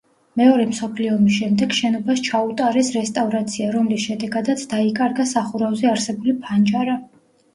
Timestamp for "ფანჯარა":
6.47-6.97